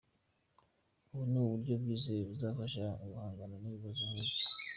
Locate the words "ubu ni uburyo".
1.11-1.73